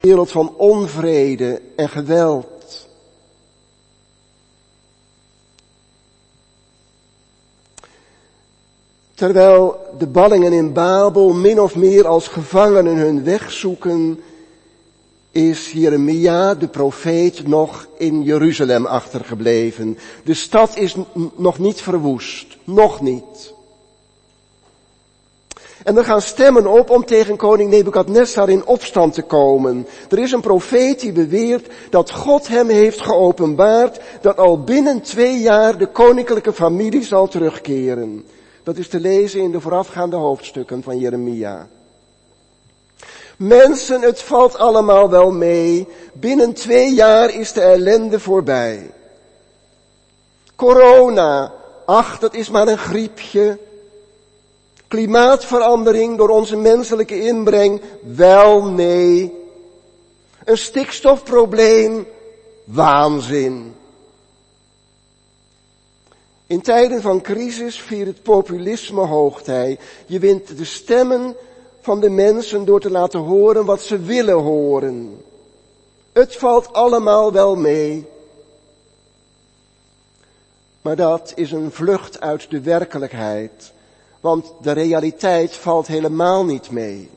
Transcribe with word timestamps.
wereld 0.00 0.30
van 0.30 0.54
onvrede 0.56 1.60
en 1.76 1.88
geweld. 1.88 2.88
Terwijl 9.14 9.76
de 9.98 10.06
ballingen 10.06 10.52
in 10.52 10.72
Babel 10.72 11.32
min 11.32 11.60
of 11.60 11.76
meer 11.76 12.06
als 12.06 12.28
gevangenen 12.28 12.96
hun 12.96 13.24
weg 13.24 13.50
zoeken, 13.50 14.20
is 15.30 15.72
Jeremia, 15.72 16.54
de 16.54 16.68
profeet, 16.68 17.46
nog 17.46 17.88
in 17.96 18.22
Jeruzalem 18.22 18.86
achtergebleven. 18.86 19.98
De 20.24 20.34
stad 20.34 20.76
is 20.76 20.96
nog 21.36 21.58
niet 21.58 21.82
verwoest. 21.82 22.56
Nog 22.64 23.00
niet. 23.00 23.54
En 25.84 25.96
er 25.96 26.04
gaan 26.04 26.22
stemmen 26.22 26.66
op 26.66 26.90
om 26.90 27.04
tegen 27.04 27.36
koning 27.36 27.70
Nebukadnessar 27.70 28.48
in 28.48 28.66
opstand 28.66 29.14
te 29.14 29.22
komen. 29.22 29.86
Er 30.08 30.18
is 30.18 30.32
een 30.32 30.40
profeet 30.40 31.00
die 31.00 31.12
beweert 31.12 31.72
dat 31.90 32.10
God 32.10 32.48
hem 32.48 32.68
heeft 32.68 33.00
geopenbaard 33.00 34.00
dat 34.20 34.36
al 34.36 34.64
binnen 34.64 35.00
twee 35.00 35.38
jaar 35.38 35.78
de 35.78 35.86
koninklijke 35.86 36.52
familie 36.52 37.04
zal 37.04 37.28
terugkeren. 37.28 38.24
Dat 38.62 38.76
is 38.76 38.88
te 38.88 39.00
lezen 39.00 39.40
in 39.40 39.50
de 39.50 39.60
voorafgaande 39.60 40.16
hoofdstukken 40.16 40.82
van 40.82 40.98
Jeremia. 40.98 41.68
Mensen, 43.36 44.00
het 44.00 44.22
valt 44.22 44.58
allemaal 44.58 45.10
wel 45.10 45.30
mee. 45.30 45.88
Binnen 46.12 46.52
twee 46.52 46.94
jaar 46.94 47.34
is 47.34 47.52
de 47.52 47.60
ellende 47.60 48.20
voorbij. 48.20 48.90
Corona, 50.56 51.52
ach, 51.86 52.18
dat 52.18 52.34
is 52.34 52.50
maar 52.50 52.68
een 52.68 52.78
griepje. 52.78 53.58
Klimaatverandering 54.90 56.16
door 56.16 56.28
onze 56.28 56.56
menselijke 56.56 57.20
inbreng, 57.20 57.80
wel 58.16 58.64
nee. 58.64 59.34
Een 60.44 60.58
stikstofprobleem, 60.58 62.06
waanzin. 62.64 63.74
In 66.46 66.60
tijden 66.60 67.02
van 67.02 67.20
crisis 67.20 67.80
viert 67.80 68.06
het 68.06 68.22
populisme 68.22 69.06
hoogtij. 69.06 69.78
Je 70.06 70.18
wint 70.18 70.58
de 70.58 70.64
stemmen 70.64 71.36
van 71.80 72.00
de 72.00 72.10
mensen 72.10 72.64
door 72.64 72.80
te 72.80 72.90
laten 72.90 73.20
horen 73.20 73.64
wat 73.64 73.80
ze 73.80 73.98
willen 73.98 74.38
horen. 74.38 75.22
Het 76.12 76.36
valt 76.36 76.72
allemaal 76.72 77.32
wel 77.32 77.56
mee. 77.56 78.06
Maar 80.82 80.96
dat 80.96 81.32
is 81.34 81.52
een 81.52 81.70
vlucht 81.72 82.20
uit 82.20 82.50
de 82.50 82.60
werkelijkheid, 82.60 83.72
want 84.20 84.52
de 84.62 84.72
realiteit 84.72 85.56
valt 85.56 85.86
helemaal 85.86 86.44
niet 86.44 86.70
mee. 86.70 87.10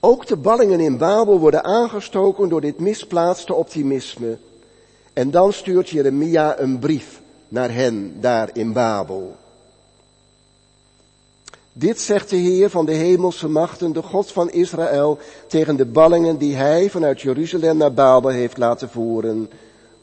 Ook 0.00 0.26
de 0.26 0.36
ballingen 0.36 0.80
in 0.80 0.98
Babel 0.98 1.38
worden 1.38 1.64
aangestoken 1.64 2.48
door 2.48 2.60
dit 2.60 2.78
misplaatste 2.78 3.54
optimisme. 3.54 4.38
En 5.12 5.30
dan 5.30 5.52
stuurt 5.52 5.88
Jeremia 5.88 6.58
een 6.58 6.78
brief 6.78 7.20
naar 7.48 7.72
hen 7.74 8.20
daar 8.20 8.50
in 8.52 8.72
Babel. 8.72 9.36
Dit 11.72 12.00
zegt 12.00 12.30
de 12.30 12.36
Heer 12.36 12.70
van 12.70 12.86
de 12.86 12.92
hemelse 12.92 13.48
machten, 13.48 13.92
de 13.92 14.02
God 14.02 14.32
van 14.32 14.50
Israël, 14.50 15.18
tegen 15.46 15.76
de 15.76 15.84
ballingen 15.84 16.38
die 16.38 16.54
hij 16.54 16.90
vanuit 16.90 17.20
Jeruzalem 17.20 17.76
naar 17.76 17.92
Babel 17.92 18.30
heeft 18.30 18.58
laten 18.58 18.88
voeren. 18.88 19.50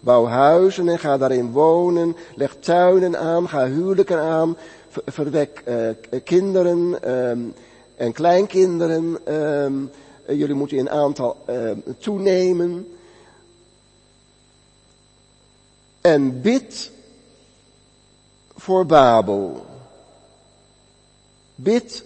Bouw 0.03 0.25
huizen 0.25 0.89
en 0.89 0.99
ga 0.99 1.17
daarin 1.17 1.51
wonen, 1.51 2.15
leg 2.35 2.55
tuinen 2.59 3.19
aan, 3.19 3.49
ga 3.49 3.67
huwelijken 3.67 4.19
aan, 4.19 4.57
verwek 5.05 5.63
uh, 5.67 6.21
kinderen 6.23 6.97
uh, 7.05 7.53
en 7.95 8.11
kleinkinderen. 8.11 9.17
Uh, 9.27 10.37
jullie 10.37 10.55
moeten 10.55 10.77
in 10.77 10.89
aantal 10.89 11.37
ehm, 11.45 11.77
toenemen. 11.97 12.87
En 16.01 16.41
bid 16.41 16.91
voor 18.55 18.85
Babel. 18.85 19.65
Bid 21.55 22.03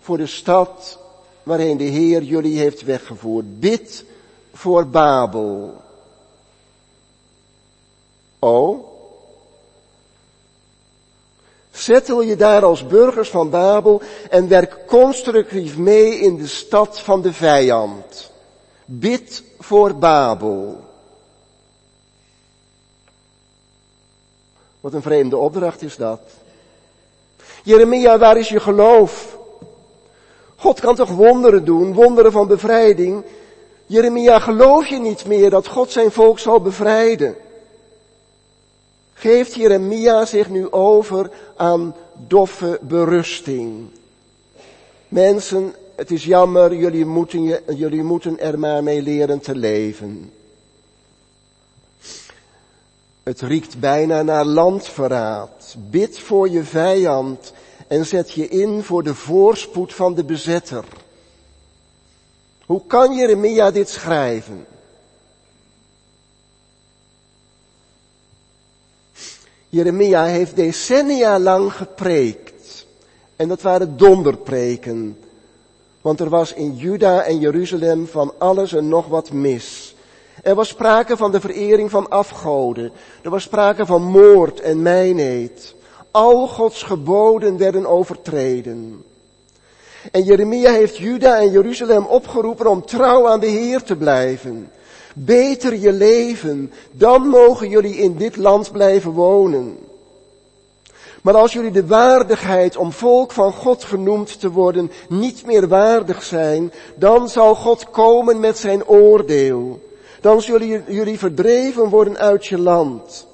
voor 0.00 0.16
de 0.16 0.26
stad 0.26 0.98
waarheen 1.42 1.76
de 1.76 1.84
Heer 1.84 2.22
jullie 2.22 2.58
heeft 2.58 2.82
weggevoerd. 2.82 3.60
Bid 3.60 4.04
voor 4.52 4.86
Babel. 4.86 5.81
Oh, 8.44 8.84
Zettel 11.70 12.22
je 12.22 12.36
daar 12.36 12.64
als 12.64 12.86
burgers 12.86 13.28
van 13.28 13.50
Babel 13.50 14.02
en 14.30 14.48
werk 14.48 14.86
constructief 14.86 15.76
mee 15.76 16.18
in 16.18 16.36
de 16.36 16.46
stad 16.46 17.00
van 17.00 17.22
de 17.22 17.32
vijand. 17.32 18.30
Bid 18.84 19.42
voor 19.58 19.96
Babel. 19.96 20.80
Wat 24.80 24.92
een 24.92 25.02
vreemde 25.02 25.36
opdracht 25.36 25.82
is 25.82 25.96
dat. 25.96 26.20
Jeremia, 27.62 28.18
waar 28.18 28.36
is 28.36 28.48
je 28.48 28.60
geloof? 28.60 29.38
God 30.56 30.80
kan 30.80 30.94
toch 30.94 31.10
wonderen 31.10 31.64
doen, 31.64 31.94
wonderen 31.94 32.32
van 32.32 32.46
bevrijding. 32.46 33.24
Jeremia, 33.86 34.38
geloof 34.38 34.86
je 34.86 34.98
niet 34.98 35.26
meer 35.26 35.50
dat 35.50 35.66
God 35.66 35.90
zijn 35.90 36.10
volk 36.10 36.38
zal 36.38 36.60
bevrijden? 36.60 37.36
Geeft 39.22 39.54
Jeremia 39.54 40.24
zich 40.24 40.48
nu 40.48 40.70
over 40.70 41.30
aan 41.56 41.94
doffe 42.26 42.78
berusting? 42.82 43.88
Mensen, 45.08 45.74
het 45.96 46.10
is 46.10 46.24
jammer, 46.24 46.74
jullie 46.74 47.04
moeten, 47.04 47.42
jullie 47.76 48.02
moeten 48.02 48.38
er 48.38 48.58
maar 48.58 48.82
mee 48.82 49.02
leren 49.02 49.40
te 49.40 49.56
leven. 49.56 50.32
Het 53.22 53.40
riekt 53.40 53.80
bijna 53.80 54.22
naar 54.22 54.44
landverraad. 54.44 55.76
Bid 55.90 56.18
voor 56.18 56.48
je 56.48 56.64
vijand 56.64 57.52
en 57.88 58.06
zet 58.06 58.32
je 58.32 58.48
in 58.48 58.82
voor 58.82 59.02
de 59.02 59.14
voorspoed 59.14 59.94
van 59.94 60.14
de 60.14 60.24
bezetter. 60.24 60.84
Hoe 62.66 62.82
kan 62.86 63.16
Jeremia 63.16 63.70
dit 63.70 63.88
schrijven? 63.88 64.66
Jeremia 69.74 70.24
heeft 70.24 70.56
decennia 70.56 71.38
lang 71.38 71.72
gepreekt. 71.72 72.86
En 73.36 73.48
dat 73.48 73.62
waren 73.62 73.96
donderpreken. 73.96 75.18
Want 76.00 76.20
er 76.20 76.28
was 76.28 76.52
in 76.52 76.76
Juda 76.76 77.22
en 77.22 77.38
Jeruzalem 77.38 78.06
van 78.06 78.32
alles 78.38 78.72
en 78.72 78.88
nog 78.88 79.06
wat 79.06 79.32
mis. 79.32 79.94
Er 80.42 80.54
was 80.54 80.68
sprake 80.68 81.16
van 81.16 81.32
de 81.32 81.40
verering 81.40 81.90
van 81.90 82.08
afgoden. 82.08 82.92
Er 83.22 83.30
was 83.30 83.42
sprake 83.42 83.86
van 83.86 84.02
moord 84.02 84.60
en 84.60 84.82
mijnheid. 84.82 85.74
Al 86.10 86.48
Gods 86.48 86.82
geboden 86.82 87.56
werden 87.56 87.86
overtreden. 87.86 89.04
En 90.10 90.22
Jeremia 90.22 90.72
heeft 90.72 90.96
Juda 90.96 91.38
en 91.38 91.50
Jeruzalem 91.50 92.04
opgeroepen 92.04 92.66
om 92.66 92.84
trouw 92.84 93.28
aan 93.28 93.40
de 93.40 93.46
Heer 93.46 93.82
te 93.82 93.96
blijven. 93.96 94.70
Beter 95.14 95.76
je 95.76 95.92
leven, 95.92 96.72
dan 96.90 97.28
mogen 97.28 97.68
jullie 97.68 97.96
in 97.96 98.16
dit 98.16 98.36
land 98.36 98.72
blijven 98.72 99.10
wonen. 99.10 99.78
Maar 101.22 101.34
als 101.34 101.52
jullie 101.52 101.70
de 101.70 101.86
waardigheid 101.86 102.76
om 102.76 102.92
volk 102.92 103.32
van 103.32 103.52
God 103.52 103.84
genoemd 103.84 104.40
te 104.40 104.50
worden 104.50 104.90
niet 105.08 105.46
meer 105.46 105.68
waardig 105.68 106.22
zijn, 106.22 106.72
dan 106.94 107.28
zal 107.28 107.54
God 107.54 107.90
komen 107.90 108.40
met 108.40 108.58
zijn 108.58 108.86
oordeel 108.86 109.80
dan 110.22 110.42
zullen 110.42 110.84
jullie 110.94 111.18
verdreven 111.18 111.88
worden 111.88 112.18
uit 112.18 112.46
je 112.46 112.58
land. 112.58 113.26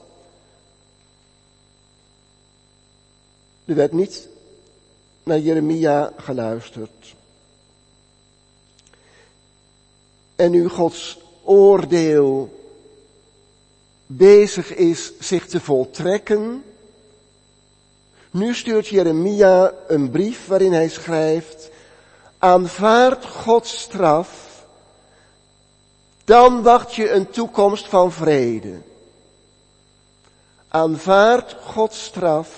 Er 3.64 3.74
werd 3.74 3.92
niet 3.92 4.28
naar 5.22 5.38
Jeremia 5.38 6.12
geluisterd. 6.16 7.14
En 10.36 10.50
nu 10.50 10.68
Gods 10.68 11.18
oordeel 11.48 12.56
bezig 14.06 14.74
is 14.74 15.12
zich 15.18 15.46
te 15.46 15.60
voltrekken, 15.60 16.64
nu 18.30 18.54
stuurt 18.54 18.88
Jeremia 18.88 19.72
een 19.86 20.10
brief 20.10 20.46
waarin 20.46 20.72
hij 20.72 20.88
schrijft, 20.88 21.70
aanvaard 22.38 23.24
Gods 23.24 23.80
straf 23.80 24.48
dan 26.28 26.62
wacht 26.62 26.94
je 26.94 27.10
een 27.10 27.30
toekomst 27.30 27.88
van 27.88 28.12
vrede. 28.12 28.80
Aanvaard 30.68 31.56
Gods 31.62 32.04
straf, 32.04 32.48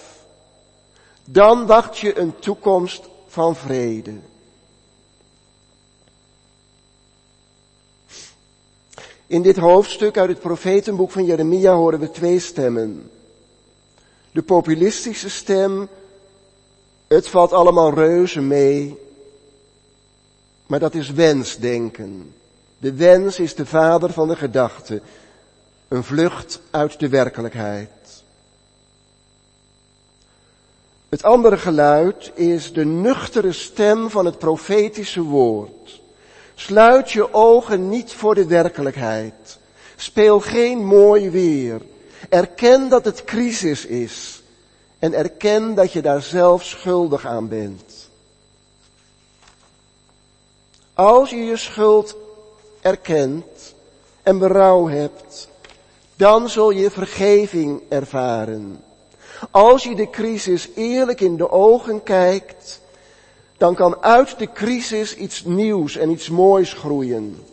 dan 1.25 1.67
wacht 1.67 1.99
je 1.99 2.19
een 2.19 2.39
toekomst 2.39 3.09
van 3.27 3.57
vrede. 3.57 4.15
In 9.31 9.43
dit 9.43 9.56
hoofdstuk 9.56 10.19
uit 10.19 10.29
het 10.29 10.41
profetenboek 10.41 11.11
van 11.11 11.25
Jeremia 11.25 11.73
horen 11.75 12.00
we 12.00 12.11
twee 12.11 12.38
stemmen. 12.38 13.11
De 14.32 14.43
populistische 14.43 15.31
stem, 15.31 15.88
het 17.06 17.29
valt 17.29 17.53
allemaal 17.53 17.94
reuze 17.94 18.41
mee. 18.41 18.99
Maar 20.67 20.79
dat 20.79 20.94
is 20.94 21.11
wensdenken. 21.11 22.35
De 22.79 22.93
wens 22.93 23.38
is 23.38 23.55
de 23.55 23.67
vader 23.67 24.12
van 24.12 24.29
de 24.29 24.37
gedachte. 24.37 25.03
Een 25.88 26.05
vlucht 26.05 26.61
uit 26.71 26.99
de 26.99 27.09
werkelijkheid. 27.09 28.23
Het 31.09 31.23
andere 31.23 31.56
geluid 31.56 32.32
is 32.35 32.73
de 32.73 32.85
nuchtere 32.85 33.53
stem 33.53 34.11
van 34.11 34.25
het 34.25 34.38
profetische 34.38 35.23
woord. 35.23 36.00
Sluit 36.67 37.11
je 37.11 37.35
ogen 37.35 37.89
niet 37.89 38.12
voor 38.12 38.35
de 38.35 38.47
werkelijkheid. 38.47 39.59
Speel 39.97 40.41
geen 40.41 40.85
mooi 40.85 41.31
weer. 41.31 41.81
Erken 42.29 42.89
dat 42.89 43.05
het 43.05 43.25
crisis 43.25 43.87
is. 43.87 44.43
En 44.99 45.15
erken 45.15 45.75
dat 45.75 45.93
je 45.93 46.03
daar 46.03 46.23
zelf 46.23 46.65
schuldig 46.65 47.27
aan 47.27 47.49
bent. 47.49 48.09
Als 50.95 51.31
je 51.31 51.45
je 51.45 51.57
schuld 51.57 52.17
erkent 52.81 53.75
en 54.23 54.39
berouw 54.39 54.89
hebt, 54.89 55.49
dan 56.17 56.49
zul 56.49 56.71
je 56.71 56.91
vergeving 56.91 57.83
ervaren. 57.89 58.85
Als 59.51 59.83
je 59.83 59.95
de 59.95 60.11
crisis 60.11 60.69
eerlijk 60.75 61.21
in 61.21 61.37
de 61.37 61.51
ogen 61.51 62.03
kijkt, 62.03 62.80
dan 63.61 63.75
kan 63.75 64.03
uit 64.03 64.39
de 64.39 64.53
crisis 64.53 65.17
iets 65.17 65.45
nieuws 65.45 65.97
en 65.97 66.11
iets 66.11 66.29
moois 66.29 66.73
groeien. 66.73 67.45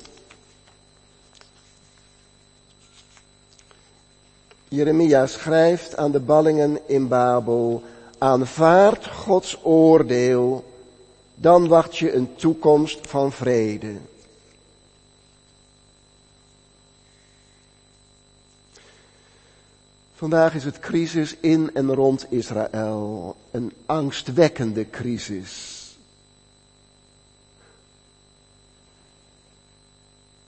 Jeremia 4.67 5.25
schrijft 5.25 5.97
aan 5.97 6.11
de 6.11 6.19
ballingen 6.19 6.79
in 6.85 7.07
Babel, 7.07 7.83
aanvaard 8.17 9.07
Gods 9.07 9.57
oordeel, 9.63 10.63
dan 11.35 11.67
wacht 11.67 11.97
je 11.97 12.13
een 12.13 12.35
toekomst 12.35 12.99
van 13.07 13.31
vrede. 13.31 13.95
Vandaag 20.13 20.55
is 20.55 20.63
het 20.63 20.79
crisis 20.79 21.35
in 21.39 21.69
en 21.73 21.93
rond 21.93 22.25
Israël. 22.29 23.35
Een 23.51 23.73
angstwekkende 23.85 24.89
crisis. 24.89 25.76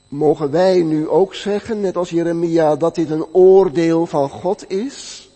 Mogen 0.09 0.51
wij 0.51 0.81
nu 0.81 1.07
ook 1.07 1.35
zeggen, 1.35 1.81
net 1.81 1.95
als 1.95 2.09
Jeremia, 2.09 2.75
dat 2.75 2.95
dit 2.95 3.09
een 3.09 3.25
oordeel 3.31 4.05
van 4.05 4.29
God 4.29 4.71
is? 4.71 5.29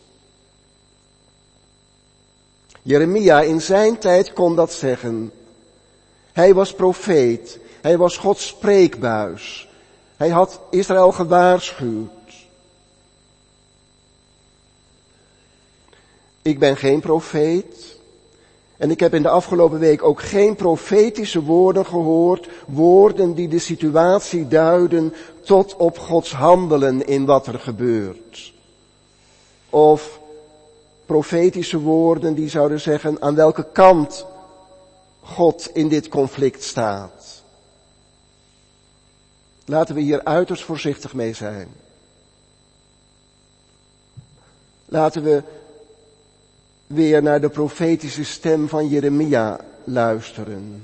Jeremia 2.81 3.41
in 3.41 3.61
zijn 3.61 3.97
tijd 3.97 4.33
kon 4.33 4.55
dat 4.55 4.73
zeggen. 4.73 5.31
Hij 6.31 6.53
was 6.53 6.73
profeet. 6.73 7.59
Hij 7.81 7.97
was 7.97 8.17
Gods 8.17 8.47
spreekbuis. 8.47 9.69
Hij 10.17 10.29
had 10.29 10.59
Israël 10.69 11.11
gewaarschuwd. 11.11 12.11
Ik 16.41 16.59
ben 16.59 16.77
geen 16.77 16.99
profeet. 16.99 17.92
En 18.77 18.91
ik 18.91 18.99
heb 18.99 19.13
in 19.13 19.21
de 19.21 19.29
afgelopen 19.29 19.79
week 19.79 20.03
ook 20.03 20.21
geen 20.21 20.55
profetische 20.55 21.43
woorden 21.43 21.85
gehoord, 21.85 22.47
woorden 22.67 23.33
die 23.33 23.47
de 23.47 23.59
situatie 23.59 24.47
duiden 24.47 25.13
tot 25.41 25.75
op 25.75 25.99
Gods 25.99 26.31
handelen 26.31 27.07
in 27.07 27.25
wat 27.25 27.47
er 27.47 27.59
gebeurt. 27.59 28.53
Of 29.69 30.19
profetische 31.05 31.79
woorden 31.79 32.33
die 32.33 32.49
zouden 32.49 32.79
zeggen 32.81 33.21
aan 33.21 33.35
welke 33.35 33.65
kant 33.71 34.25
God 35.21 35.69
in 35.73 35.87
dit 35.87 36.07
conflict 36.07 36.63
staat. 36.63 37.43
Laten 39.65 39.95
we 39.95 40.01
hier 40.01 40.23
uiterst 40.23 40.63
voorzichtig 40.63 41.13
mee 41.13 41.33
zijn. 41.33 41.67
Laten 44.85 45.23
we 45.23 45.43
weer 46.87 47.23
naar 47.23 47.41
de 47.41 47.49
profetische 47.49 48.23
stem 48.23 48.67
van 48.69 48.87
Jeremia 48.87 49.59
luisteren. 49.83 50.83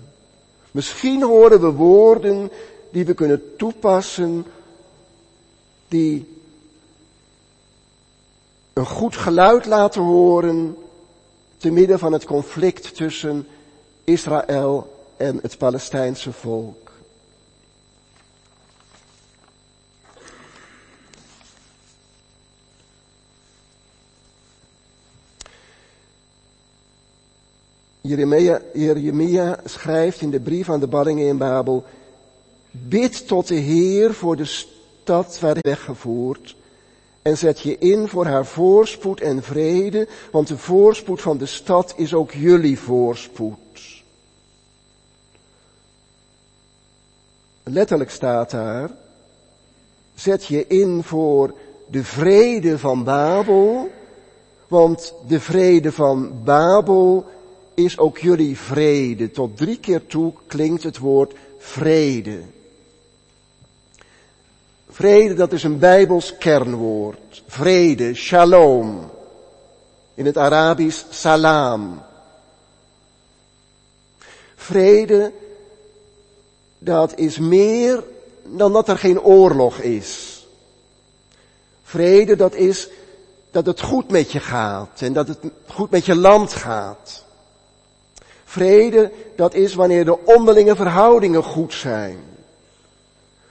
Misschien 0.71 1.23
horen 1.23 1.61
we 1.61 1.71
woorden 1.71 2.51
die 2.91 3.05
we 3.05 3.13
kunnen 3.13 3.55
toepassen, 3.57 4.45
die 5.87 6.37
een 8.73 8.85
goed 8.85 9.15
geluid 9.15 9.65
laten 9.65 10.01
horen 10.01 10.75
te 11.57 11.69
midden 11.71 11.99
van 11.99 12.13
het 12.13 12.25
conflict 12.25 12.95
tussen 12.95 13.47
Israël 14.03 15.05
en 15.17 15.39
het 15.41 15.57
Palestijnse 15.57 16.31
volk. 16.31 16.88
Jeremia, 28.09 28.61
Jeremia 28.73 29.59
schrijft 29.65 30.21
in 30.21 30.29
de 30.29 30.39
brief 30.39 30.69
aan 30.69 30.79
de 30.79 30.87
ballingen 30.87 31.27
in 31.27 31.37
Babel, 31.37 31.83
bid 32.71 33.27
tot 33.27 33.47
de 33.47 33.55
Heer 33.55 34.13
voor 34.13 34.35
de 34.35 34.45
stad 34.45 35.39
waar 35.39 35.53
hij 35.53 35.61
weggevoerd 35.61 36.55
en 37.21 37.37
zet 37.37 37.59
je 37.59 37.77
in 37.77 38.07
voor 38.07 38.25
haar 38.25 38.45
voorspoed 38.45 39.21
en 39.21 39.43
vrede, 39.43 40.07
want 40.31 40.47
de 40.47 40.57
voorspoed 40.57 41.21
van 41.21 41.37
de 41.37 41.45
stad 41.45 41.93
is 41.97 42.13
ook 42.13 42.31
jullie 42.31 42.79
voorspoed. 42.79 43.57
Letterlijk 47.63 48.11
staat 48.11 48.51
daar, 48.51 48.91
zet 50.15 50.45
je 50.45 50.67
in 50.67 51.03
voor 51.03 51.53
de 51.87 52.03
vrede 52.03 52.77
van 52.77 53.03
Babel, 53.03 53.89
want 54.67 55.13
de 55.27 55.39
vrede 55.39 55.91
van 55.91 56.43
Babel 56.43 57.25
is 57.83 57.97
ook 57.97 58.17
jullie 58.17 58.57
vrede. 58.57 59.31
Tot 59.31 59.57
drie 59.57 59.79
keer 59.79 60.05
toe 60.05 60.33
klinkt 60.47 60.83
het 60.83 60.97
woord 60.97 61.33
vrede. 61.57 62.41
Vrede, 64.89 65.33
dat 65.33 65.53
is 65.53 65.63
een 65.63 65.79
Bijbels 65.79 66.37
kernwoord. 66.37 67.43
Vrede, 67.47 68.13
shalom. 68.13 69.11
In 70.13 70.25
het 70.25 70.37
Arabisch 70.37 71.05
salam. 71.09 72.01
Vrede, 74.55 75.31
dat 76.77 77.17
is 77.17 77.37
meer 77.37 78.03
dan 78.45 78.73
dat 78.73 78.87
er 78.87 78.97
geen 78.97 79.21
oorlog 79.21 79.77
is. 79.79 80.37
Vrede, 81.83 82.35
dat 82.35 82.55
is 82.55 82.89
dat 83.51 83.65
het 83.65 83.81
goed 83.81 84.11
met 84.11 84.31
je 84.31 84.39
gaat 84.39 85.01
en 85.01 85.13
dat 85.13 85.27
het 85.27 85.39
goed 85.67 85.89
met 85.89 86.05
je 86.05 86.15
land 86.15 86.53
gaat. 86.53 87.27
Vrede, 88.49 89.11
dat 89.35 89.53
is 89.53 89.73
wanneer 89.73 90.05
de 90.05 90.25
onderlinge 90.25 90.75
verhoudingen 90.75 91.43
goed 91.43 91.73
zijn. 91.73 92.19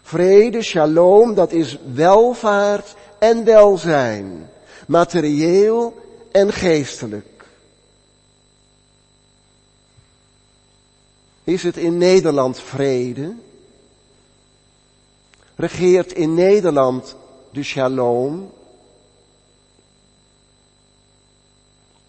Vrede, 0.02 0.62
shalom, 0.62 1.34
dat 1.34 1.52
is 1.52 1.78
welvaart 1.92 2.94
en 3.18 3.44
welzijn. 3.44 4.50
Materieel 4.86 5.94
en 6.32 6.52
geestelijk. 6.52 7.44
Is 11.44 11.62
het 11.62 11.76
in 11.76 11.98
Nederland 11.98 12.60
vrede? 12.60 13.34
Regeert 15.56 16.12
in 16.12 16.34
Nederland 16.34 17.16
de 17.50 17.62
shalom? 17.62 18.50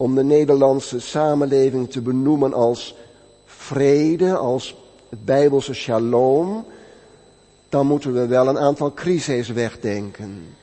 Om 0.00 0.14
de 0.14 0.24
Nederlandse 0.24 1.00
samenleving 1.00 1.90
te 1.90 2.00
benoemen 2.00 2.52
als 2.54 2.94
vrede, 3.44 4.36
als 4.36 4.76
het 5.08 5.24
Bijbelse 5.24 5.74
shalom, 5.74 6.64
dan 7.68 7.86
moeten 7.86 8.12
we 8.12 8.26
wel 8.26 8.48
een 8.48 8.58
aantal 8.58 8.94
crises 8.94 9.48
wegdenken. 9.48 10.56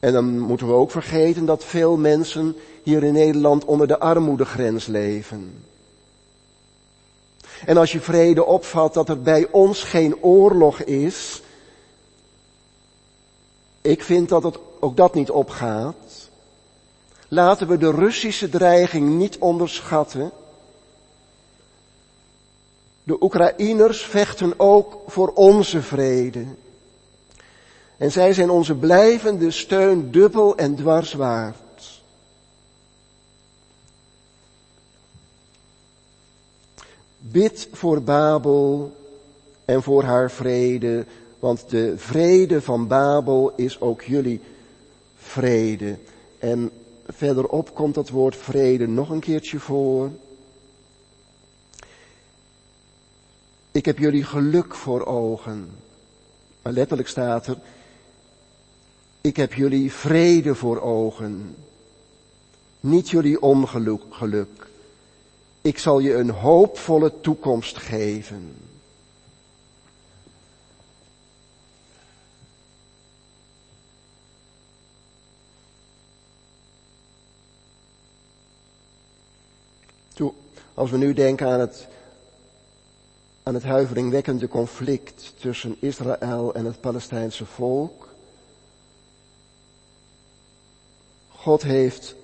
En 0.00 0.12
dan 0.12 0.38
moeten 0.38 0.66
we 0.66 0.72
ook 0.72 0.90
vergeten 0.90 1.44
dat 1.44 1.64
veel 1.64 1.96
mensen 1.96 2.56
hier 2.82 3.02
in 3.02 3.12
Nederland 3.12 3.64
onder 3.64 3.86
de 3.86 3.98
armoedegrens 3.98 4.86
leven. 4.86 5.64
En 7.66 7.76
als 7.76 7.92
je 7.92 8.00
vrede 8.00 8.44
opvat 8.44 8.94
dat 8.94 9.08
er 9.08 9.22
bij 9.22 9.48
ons 9.50 9.82
geen 9.82 10.22
oorlog 10.22 10.82
is, 10.82 11.42
ik 13.80 14.02
vind 14.02 14.28
dat 14.28 14.42
het 14.42 14.58
ook 14.80 14.96
dat 14.96 15.14
niet 15.14 15.30
opgaat. 15.30 15.94
Laten 17.36 17.68
we 17.68 17.76
de 17.76 17.90
Russische 17.90 18.48
dreiging 18.48 19.08
niet 19.18 19.38
onderschatten. 19.38 20.30
De 23.02 23.22
Oekraïners 23.22 24.02
vechten 24.02 24.54
ook 24.56 25.02
voor 25.06 25.32
onze 25.32 25.82
vrede. 25.82 26.44
En 27.96 28.12
zij 28.12 28.32
zijn 28.32 28.50
onze 28.50 28.74
blijvende 28.74 29.50
steun 29.50 30.10
dubbel 30.10 30.56
en 30.56 30.74
dwars 30.76 31.12
waard. 31.12 32.02
Bid 37.18 37.68
voor 37.72 38.02
Babel 38.02 38.96
en 39.64 39.82
voor 39.82 40.02
haar 40.02 40.30
vrede, 40.30 41.06
want 41.38 41.70
de 41.70 41.94
vrede 41.96 42.62
van 42.62 42.86
Babel 42.86 43.52
is 43.56 43.80
ook 43.80 44.02
jullie 44.02 44.40
vrede. 45.16 45.98
En 46.38 46.70
verderop 47.06 47.74
komt 47.74 47.94
dat 47.94 48.08
woord 48.08 48.36
vrede 48.36 48.86
nog 48.86 49.10
een 49.10 49.20
keertje 49.20 49.58
voor. 49.58 50.10
Ik 53.70 53.84
heb 53.84 53.98
jullie 53.98 54.24
geluk 54.24 54.74
voor 54.74 55.06
ogen. 55.06 55.70
Maar 56.62 56.72
letterlijk 56.72 57.08
staat 57.08 57.46
er, 57.46 57.58
ik 59.20 59.36
heb 59.36 59.52
jullie 59.52 59.92
vrede 59.92 60.54
voor 60.54 60.80
ogen. 60.80 61.56
Niet 62.80 63.10
jullie 63.10 63.42
ongeluk. 63.42 64.66
Ik 65.60 65.78
zal 65.78 65.98
je 65.98 66.14
een 66.14 66.30
hoopvolle 66.30 67.20
toekomst 67.20 67.76
geven. 67.76 68.54
Als 80.76 80.90
we 80.90 80.96
nu 80.96 81.12
denken 81.12 81.46
aan 81.46 81.60
het, 81.60 81.86
aan 83.42 83.54
het 83.54 83.62
huiveringwekkende 83.62 84.48
conflict 84.48 85.32
tussen 85.40 85.76
Israël 85.80 86.54
en 86.54 86.64
het 86.64 86.80
Palestijnse 86.80 87.46
volk. 87.46 88.08
God 91.28 91.62
heeft 91.62 92.14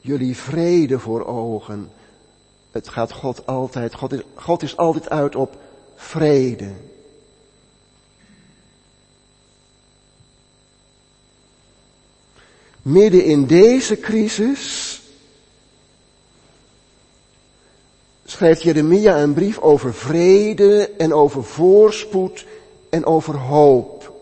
jullie 0.00 0.36
vrede 0.36 0.98
voor 0.98 1.26
ogen. 1.26 1.90
Het 2.70 2.88
gaat 2.88 3.12
God 3.12 3.46
altijd, 3.46 3.94
God 3.94 4.12
is, 4.12 4.22
God 4.34 4.62
is 4.62 4.76
altijd 4.76 5.08
uit 5.10 5.36
op 5.36 5.56
vrede. 5.94 6.72
Midden 12.82 13.24
in 13.24 13.46
deze 13.46 13.98
crisis 13.98 15.01
schrijft 18.24 18.62
Jeremia 18.62 19.22
een 19.22 19.34
brief 19.34 19.58
over 19.58 19.94
vrede 19.94 20.90
en 20.98 21.12
over 21.12 21.44
voorspoed 21.44 22.46
en 22.90 23.04
over 23.04 23.36
hoop. 23.36 24.12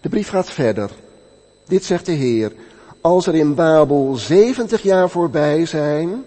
De 0.00 0.08
brief 0.08 0.28
gaat 0.28 0.50
verder. 0.50 0.90
Dit 1.66 1.84
zegt 1.84 2.06
de 2.06 2.12
Heer. 2.12 2.52
Als 3.00 3.26
er 3.26 3.34
in 3.34 3.54
Babel 3.54 4.14
70 4.14 4.82
jaar 4.82 5.10
voorbij 5.10 5.66
zijn, 5.66 6.24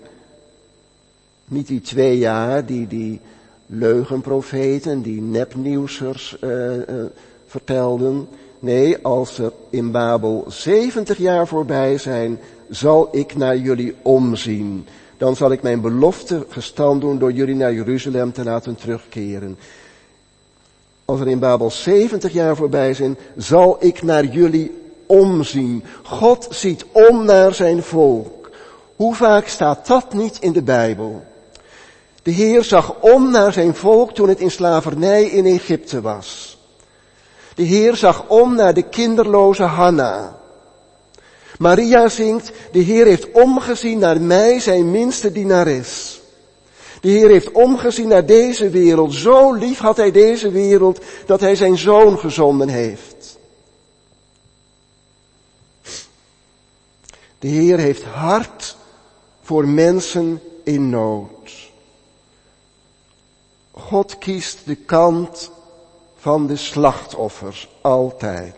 niet 1.46 1.68
die 1.68 1.82
twee 1.82 2.18
jaar 2.18 2.66
die 2.66 2.88
die 2.88 3.20
leugenprofeten, 3.66 5.02
die 5.02 5.22
nepnieuwsers 5.22 6.38
uh, 6.42 6.76
uh, 6.76 7.06
vertelden, 7.48 8.28
Nee, 8.60 8.98
als 9.02 9.38
er 9.38 9.52
in 9.70 9.92
Babel 9.92 10.46
70 10.48 11.18
jaar 11.18 11.48
voorbij 11.48 11.98
zijn, 11.98 12.40
zal 12.70 13.08
ik 13.12 13.36
naar 13.36 13.58
jullie 13.58 13.96
omzien. 14.02 14.88
Dan 15.18 15.36
zal 15.36 15.52
ik 15.52 15.62
mijn 15.62 15.82
belofte 15.82 16.46
gestand 16.50 17.02
doen 17.02 17.20
door 17.20 17.32
jullie 17.32 17.56
naar 17.56 17.74
Jeruzalem 17.74 18.32
te 18.32 18.44
laten 18.44 18.76
terugkeren. 18.76 19.58
Als 21.06 21.20
er 21.20 21.28
in 21.28 21.40
Babel 21.40 21.72
70 21.72 22.34
jaar 22.34 22.56
voorbij 22.56 22.94
zijn, 22.94 23.18
zal 23.36 23.78
ik 23.80 24.02
naar 24.02 24.26
jullie 24.26 24.72
omzien. 25.06 25.84
God 26.04 26.48
ziet 26.50 26.86
om 26.92 27.26
naar 27.26 27.54
zijn 27.54 27.84
volk. 27.84 28.50
Hoe 28.96 29.16
vaak 29.16 29.48
staat 29.48 29.88
dat 29.88 30.14
niet 30.14 30.38
in 30.40 30.52
de 30.52 30.62
Bijbel? 30.62 31.24
De 32.24 32.32
Heer 32.32 32.64
zag 32.64 32.96
om 33.00 33.32
naar 33.32 33.54
zijn 33.54 33.76
volk 33.76 34.14
toen 34.14 34.30
het 34.30 34.40
in 34.40 34.52
slavernij 34.52 35.24
in 35.24 35.46
Egypte 35.46 36.02
was. 36.02 36.57
De 37.58 37.64
Heer 37.64 37.96
zag 37.96 38.28
om 38.28 38.56
naar 38.56 38.74
de 38.74 38.82
kinderloze 38.82 39.64
Hanna. 39.64 40.40
Maria 41.58 42.10
zingt, 42.10 42.52
de 42.72 42.80
Heer 42.80 43.06
heeft 43.06 43.32
omgezien 43.32 44.00
naar 44.00 44.22
mij, 44.22 44.60
zijn 44.60 44.92
minste 44.92 45.32
dienares. 45.32 46.22
De 47.02 47.10
Heer 47.10 47.30
heeft 47.30 47.52
omgezien 47.52 48.08
naar 48.08 48.26
deze 48.26 48.70
wereld. 48.70 49.14
Zo 49.14 49.54
lief 49.54 49.80
had 49.80 49.98
Hij 49.98 50.12
deze 50.12 50.52
wereld 50.52 51.00
dat 51.26 51.40
Hij 51.40 51.56
zijn 51.56 51.78
zoon 51.78 52.20
gezonden 52.20 52.70
heeft. 52.70 53.38
De 57.40 57.48
Heer 57.48 57.78
heeft 57.78 58.04
hart 58.04 58.78
voor 59.42 59.68
mensen 59.68 60.42
in 60.64 60.90
nood. 60.90 61.52
God 63.72 64.18
kiest 64.18 64.60
de 64.66 64.76
kant 64.76 65.52
van 66.18 66.48
de 66.48 66.56
slachtoffers, 66.56 67.70
altijd. 67.82 68.56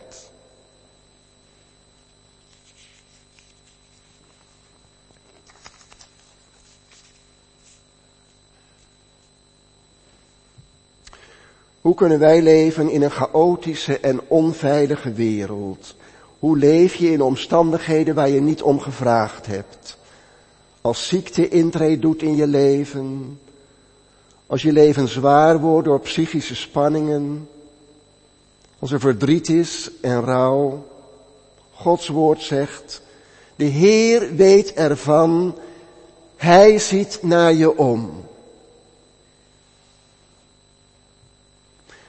Hoe 11.81 11.95
kunnen 11.95 12.19
wij 12.19 12.41
leven 12.41 12.89
in 12.89 13.01
een 13.01 13.11
chaotische 13.11 13.99
en 13.99 14.21
onveilige 14.27 15.13
wereld? 15.13 15.95
Hoe 16.39 16.57
leef 16.57 16.95
je 16.95 17.11
in 17.11 17.21
omstandigheden 17.21 18.15
waar 18.15 18.29
je 18.29 18.41
niet 18.41 18.61
om 18.61 18.79
gevraagd 18.79 19.45
hebt? 19.45 19.97
Als 20.81 21.07
ziekte 21.07 21.47
intree 21.49 21.99
doet 21.99 22.21
in 22.21 22.35
je 22.35 22.47
leven, 22.47 23.39
als 24.49 24.61
je 24.61 24.71
leven 24.71 25.07
zwaar 25.07 25.59
wordt 25.59 25.87
door 25.87 25.99
psychische 25.99 26.55
spanningen, 26.55 27.49
als 28.79 28.91
er 28.91 28.99
verdriet 28.99 29.49
is 29.49 29.91
en 30.01 30.21
rouw, 30.21 30.85
Gods 31.71 32.07
woord 32.07 32.41
zegt, 32.41 33.01
de 33.55 33.65
Heer 33.65 34.35
weet 34.35 34.73
ervan, 34.73 35.57
Hij 36.35 36.79
ziet 36.79 37.19
naar 37.21 37.53
je 37.53 37.77
om. 37.77 38.23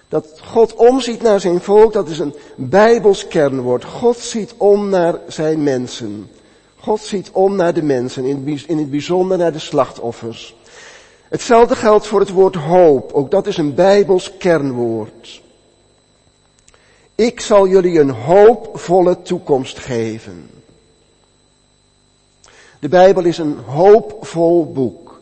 Dat 0.08 0.40
God 0.44 0.74
omziet 0.74 1.22
naar 1.22 1.40
zijn 1.40 1.60
volk, 1.60 1.92
dat 1.92 2.08
is 2.08 2.18
een 2.18 2.34
bijbels 2.56 3.28
kernwoord. 3.28 3.84
God 3.84 4.16
ziet 4.16 4.54
om 4.56 4.88
naar 4.88 5.18
zijn 5.28 5.62
mensen. 5.62 6.30
God 6.76 7.00
ziet 7.00 7.30
om 7.32 7.56
naar 7.56 7.74
de 7.74 7.82
mensen, 7.82 8.24
in 8.66 8.78
het 8.78 8.90
bijzonder 8.90 9.38
naar 9.38 9.52
de 9.52 9.58
slachtoffers. 9.58 10.54
Hetzelfde 11.30 11.76
geldt 11.76 12.06
voor 12.06 12.20
het 12.20 12.30
woord 12.30 12.54
hoop. 12.54 13.12
Ook 13.12 13.30
dat 13.30 13.46
is 13.46 13.56
een 13.56 13.74
bijbels 13.74 14.36
kernwoord. 14.38 15.42
Ik 17.14 17.40
zal 17.40 17.68
jullie 17.68 18.00
een 18.00 18.10
hoopvolle 18.10 19.22
toekomst 19.22 19.78
geven. 19.78 20.50
De 22.78 22.88
Bijbel 22.88 23.24
is 23.24 23.38
een 23.38 23.58
hoopvol 23.58 24.72
boek. 24.72 25.20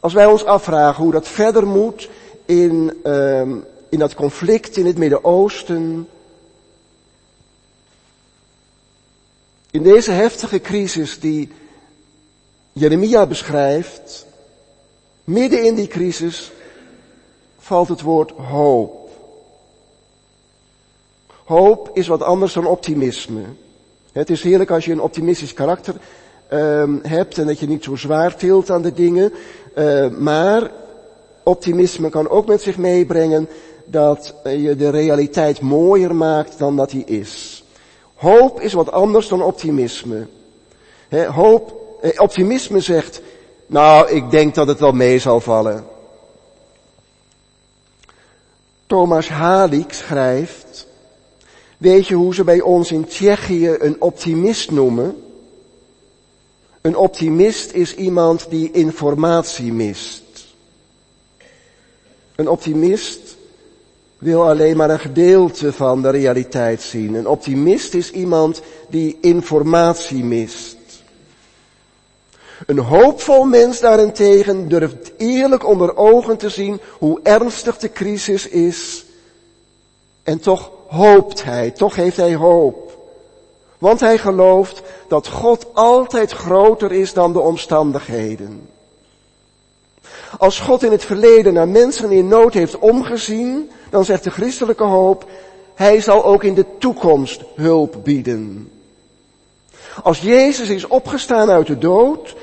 Als 0.00 0.12
wij 0.12 0.26
ons 0.26 0.44
afvragen 0.44 1.02
hoe 1.02 1.12
dat 1.12 1.28
verder 1.28 1.66
moet 1.66 2.08
in, 2.44 3.00
uh, 3.04 3.40
in 3.88 3.98
dat 3.98 4.14
conflict 4.14 4.76
in 4.76 4.86
het 4.86 4.98
Midden-Oosten, 4.98 6.08
in 9.70 9.82
deze 9.82 10.10
heftige 10.10 10.60
crisis 10.60 11.20
die 11.20 11.52
Jeremia 12.72 13.26
beschrijft, 13.26 14.25
midden 15.26 15.64
in 15.64 15.74
die 15.74 15.88
crisis 15.88 16.52
valt 17.58 17.88
het 17.88 18.00
woord 18.00 18.30
hoop. 18.30 19.10
Hoop 21.44 21.90
is 21.92 22.06
wat 22.06 22.22
anders 22.22 22.52
dan 22.52 22.66
optimisme. 22.66 23.42
Het 24.12 24.30
is 24.30 24.42
heerlijk 24.42 24.70
als 24.70 24.84
je 24.84 24.92
een 24.92 25.00
optimistisch 25.00 25.54
karakter 25.54 25.94
um, 26.52 27.00
hebt 27.02 27.38
en 27.38 27.46
dat 27.46 27.58
je 27.58 27.66
niet 27.66 27.84
zo 27.84 27.96
zwaar 27.96 28.36
tilt 28.36 28.70
aan 28.70 28.82
de 28.82 28.92
dingen. 28.92 29.32
Uh, 29.74 30.08
maar 30.08 30.70
optimisme 31.42 32.08
kan 32.08 32.28
ook 32.28 32.46
met 32.46 32.62
zich 32.62 32.76
meebrengen 32.76 33.48
dat 33.84 34.34
je 34.44 34.76
de 34.76 34.88
realiteit 34.88 35.60
mooier 35.60 36.14
maakt 36.14 36.58
dan 36.58 36.76
dat 36.76 36.90
die 36.90 37.04
is. 37.04 37.64
Hoop 38.14 38.60
is 38.60 38.72
wat 38.72 38.92
anders 38.92 39.28
dan 39.28 39.42
optimisme. 39.42 40.26
Hoop, 41.28 41.74
eh, 42.00 42.20
optimisme 42.20 42.80
zegt, 42.80 43.20
nou, 43.66 44.10
ik 44.10 44.30
denk 44.30 44.54
dat 44.54 44.66
het 44.66 44.80
wel 44.80 44.92
mee 44.92 45.18
zal 45.18 45.40
vallen. 45.40 45.84
Thomas 48.86 49.28
Halik 49.28 49.92
schrijft, 49.92 50.86
weet 51.78 52.06
je 52.06 52.14
hoe 52.14 52.34
ze 52.34 52.44
bij 52.44 52.60
ons 52.60 52.92
in 52.92 53.06
Tsjechië 53.06 53.76
een 53.78 54.00
optimist 54.00 54.70
noemen? 54.70 55.22
Een 56.80 56.96
optimist 56.96 57.72
is 57.72 57.94
iemand 57.94 58.46
die 58.50 58.70
informatie 58.70 59.72
mist. 59.72 60.22
Een 62.36 62.48
optimist 62.48 63.36
wil 64.18 64.48
alleen 64.48 64.76
maar 64.76 64.90
een 64.90 64.98
gedeelte 64.98 65.72
van 65.72 66.02
de 66.02 66.10
realiteit 66.10 66.82
zien. 66.82 67.14
Een 67.14 67.26
optimist 67.26 67.94
is 67.94 68.10
iemand 68.10 68.62
die 68.88 69.18
informatie 69.20 70.24
mist. 70.24 70.75
Een 72.66 72.78
hoopvol 72.78 73.44
mens 73.44 73.80
daarentegen 73.80 74.68
durft 74.68 75.12
eerlijk 75.16 75.66
onder 75.66 75.96
ogen 75.96 76.36
te 76.36 76.48
zien 76.48 76.80
hoe 76.98 77.20
ernstig 77.22 77.78
de 77.78 77.92
crisis 77.92 78.48
is. 78.48 79.04
En 80.22 80.40
toch 80.40 80.70
hoopt 80.86 81.44
hij, 81.44 81.70
toch 81.70 81.94
heeft 81.94 82.16
hij 82.16 82.34
hoop. 82.34 82.98
Want 83.78 84.00
hij 84.00 84.18
gelooft 84.18 84.82
dat 85.08 85.28
God 85.28 85.66
altijd 85.74 86.32
groter 86.32 86.92
is 86.92 87.12
dan 87.12 87.32
de 87.32 87.40
omstandigheden. 87.40 88.68
Als 90.38 90.58
God 90.58 90.82
in 90.82 90.90
het 90.90 91.04
verleden 91.04 91.52
naar 91.52 91.68
mensen 91.68 92.10
in 92.10 92.28
nood 92.28 92.54
heeft 92.54 92.78
omgezien, 92.78 93.70
dan 93.90 94.04
zegt 94.04 94.24
de 94.24 94.30
christelijke 94.30 94.84
hoop, 94.84 95.24
hij 95.74 96.00
zal 96.00 96.24
ook 96.24 96.44
in 96.44 96.54
de 96.54 96.64
toekomst 96.78 97.42
hulp 97.54 97.96
bieden. 98.02 98.70
Als 100.02 100.20
Jezus 100.20 100.68
is 100.68 100.86
opgestaan 100.86 101.50
uit 101.50 101.66
de 101.66 101.78
dood, 101.78 102.34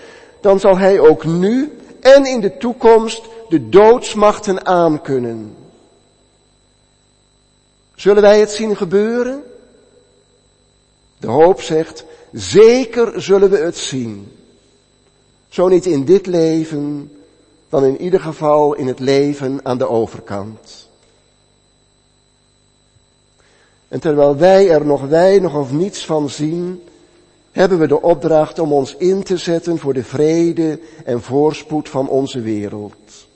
dan 0.44 0.60
zal 0.60 0.78
hij 0.78 1.00
ook 1.00 1.26
nu 1.26 1.78
en 2.00 2.26
in 2.26 2.40
de 2.40 2.58
toekomst 2.58 3.22
de 3.50 3.70
doodsmachten 3.70 4.66
aankunnen. 4.66 5.56
Zullen 7.96 8.22
wij 8.22 8.40
het 8.40 8.52
zien 8.52 8.76
gebeuren? 8.76 9.44
De 11.18 11.28
hoop 11.28 11.62
zegt, 11.62 12.06
zeker 12.32 13.22
zullen 13.22 13.50
we 13.50 13.58
het 13.58 13.78
zien. 13.78 14.32
Zo 15.50 15.68
niet 15.68 15.86
in 15.86 16.06
dit 16.06 16.26
leven, 16.26 17.12
dan 17.70 17.86
in 17.86 18.02
ieder 18.02 18.20
geval 18.20 18.74
in 18.74 18.88
het 18.88 19.00
leven 19.00 19.60
aan 19.64 19.78
de 19.78 19.90
overkant. 19.90 20.90
En 23.88 24.00
terwijl 24.00 24.38
wij 24.38 24.70
er 24.70 24.86
nog 24.86 25.02
weinig 25.02 25.56
of 25.56 25.72
niets 25.72 26.06
van 26.06 26.30
zien, 26.30 26.84
hebben 27.54 27.80
we 27.80 27.88
de 27.88 28.02
opdracht 28.02 28.60
om 28.60 28.74
ons 28.74 28.96
in 28.96 29.24
te 29.24 29.38
zetten 29.38 29.80
voor 29.80 29.94
de 29.94 30.04
vrede 30.04 30.80
en 31.06 31.22
voorspoed 31.22 31.90
van 31.90 32.10
onze 32.10 32.42
wereld. 32.42 33.28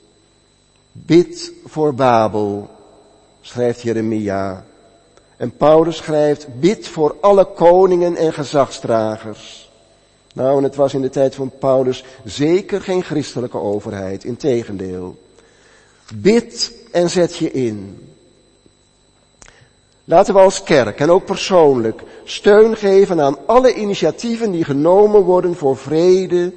Bid 0.92 1.52
voor 1.66 1.94
Babel, 1.94 2.68
schrijft 3.40 3.82
Jeremia. 3.82 4.64
En 5.36 5.56
Paulus 5.56 5.96
schrijft, 5.96 6.60
bid 6.60 6.88
voor 6.88 7.16
alle 7.20 7.44
koningen 7.44 8.16
en 8.16 8.32
gezagsdragers. 8.32 9.70
Nou, 10.34 10.56
en 10.56 10.62
het 10.62 10.74
was 10.74 10.94
in 10.94 11.02
de 11.02 11.10
tijd 11.10 11.34
van 11.34 11.52
Paulus 11.58 12.04
zeker 12.24 12.80
geen 12.80 13.02
christelijke 13.02 13.58
overheid, 13.58 14.24
integendeel. 14.24 15.18
Bid 16.14 16.72
en 16.92 17.10
zet 17.10 17.36
je 17.36 17.50
in. 17.50 18.08
Laten 20.08 20.34
we 20.34 20.40
als 20.40 20.62
kerk 20.62 21.00
en 21.00 21.10
ook 21.10 21.24
persoonlijk 21.24 22.02
steun 22.24 22.76
geven 22.76 23.20
aan 23.20 23.46
alle 23.46 23.74
initiatieven 23.74 24.50
die 24.50 24.64
genomen 24.64 25.20
worden 25.20 25.56
voor 25.56 25.76
vrede, 25.76 26.52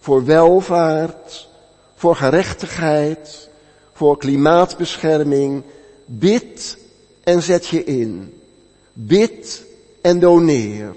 voor 0.00 0.24
welvaart, 0.24 1.48
voor 1.94 2.16
gerechtigheid, 2.16 3.48
voor 3.92 4.18
klimaatbescherming. 4.18 5.62
Bid 6.04 6.78
en 7.24 7.42
zet 7.42 7.66
je 7.66 7.84
in. 7.84 8.40
Bid 8.92 9.64
en 10.00 10.18
doneer. 10.18 10.94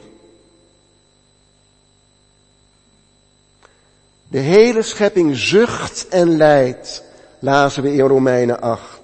De 4.27 4.39
hele 4.39 4.81
schepping 4.81 5.37
zucht 5.37 6.07
en 6.07 6.37
lijdt, 6.37 7.03
lazen 7.39 7.83
we 7.83 7.93
in 7.93 8.07
Romeinen 8.07 8.61
8. 8.61 8.99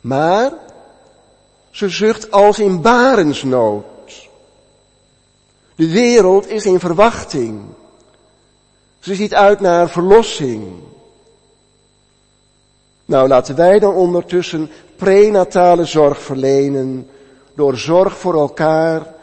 Maar 0.00 0.52
ze 1.74 1.88
zucht 1.88 2.30
als 2.30 2.58
in 2.58 2.80
barensnood. 2.80 3.84
De 5.74 5.92
wereld 5.92 6.48
is 6.48 6.66
in 6.66 6.80
verwachting. 6.80 7.60
Ze 8.98 9.14
ziet 9.14 9.34
uit 9.34 9.60
naar 9.60 9.88
verlossing. 9.88 10.62
Nou, 13.04 13.28
laten 13.28 13.56
wij 13.56 13.78
dan 13.78 13.94
ondertussen 13.94 14.70
prenatale 14.96 15.84
zorg 15.84 16.22
verlenen 16.22 17.08
door 17.54 17.76
zorg 17.76 18.18
voor 18.18 18.34
elkaar, 18.34 19.14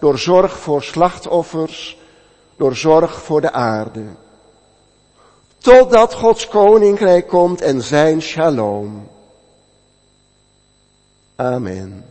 door 0.00 0.18
zorg 0.18 0.58
voor 0.58 0.82
slachtoffers, 0.82 1.98
door 2.56 2.76
zorg 2.76 3.22
voor 3.22 3.40
de 3.40 3.52
aarde. 3.52 4.04
Totdat 5.58 6.14
Gods 6.14 6.48
koninkrijk 6.48 7.28
komt 7.28 7.60
en 7.60 7.82
zijn 7.82 8.22
shalom. 8.22 9.08
Amén. 11.38 12.02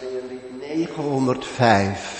905. 0.00 2.19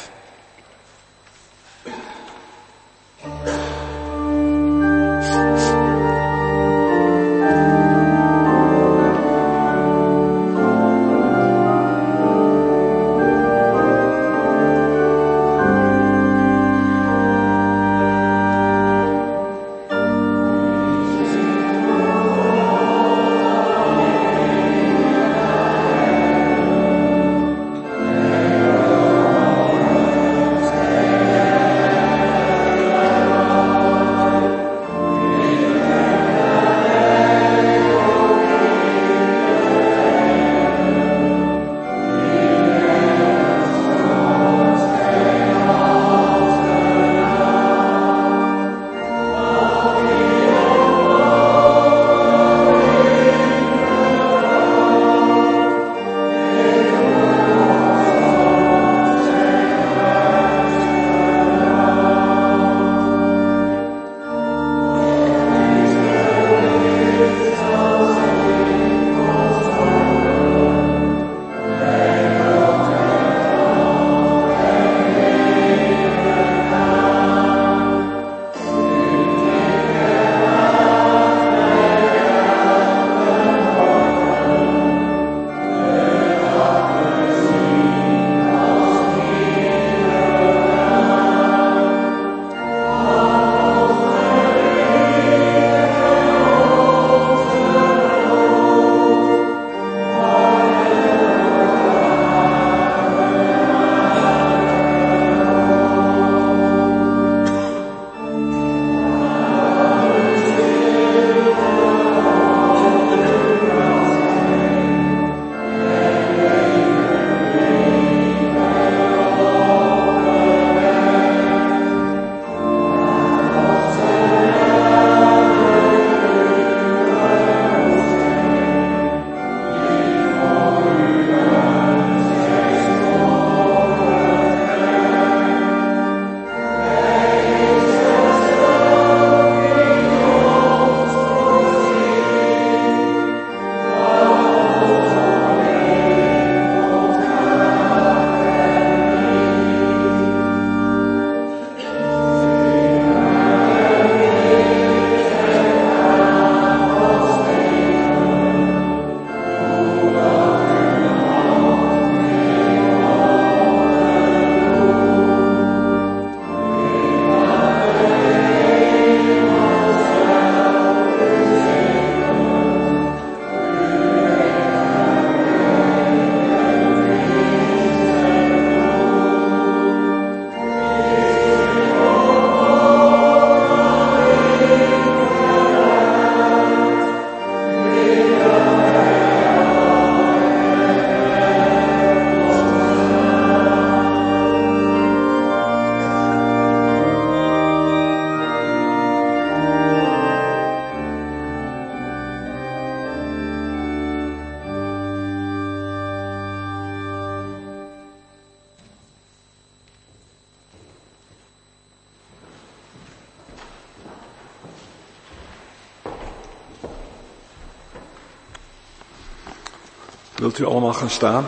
U 220.61 220.64
allemaal 220.64 220.92
gaan 220.92 221.11
staan? 221.11 221.44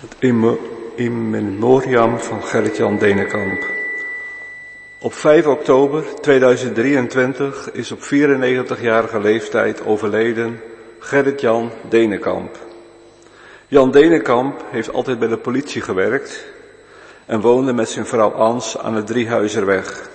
Het 0.00 0.16
in 0.96 1.30
memoriam 1.30 2.18
van 2.18 2.42
Gerrit-Jan 2.42 2.98
Denenkamp. 2.98 3.64
Op 4.98 5.14
5 5.14 5.46
oktober 5.46 6.04
2023 6.20 7.72
is 7.72 7.92
op 7.92 8.00
94-jarige 8.00 9.20
leeftijd 9.20 9.84
overleden 9.84 10.60
Gerrit-Jan 10.98 11.70
Denenkamp. 11.88 12.58
Jan 13.68 13.90
Denenkamp 13.90 14.64
heeft 14.70 14.92
altijd 14.92 15.18
bij 15.18 15.28
de 15.28 15.38
politie 15.38 15.82
gewerkt 15.82 16.44
en 17.26 17.40
woonde 17.40 17.72
met 17.72 17.88
zijn 17.88 18.06
vrouw 18.06 18.30
Ans 18.30 18.78
aan 18.78 18.94
de 18.94 19.04
Driehuizerweg. 19.04 20.14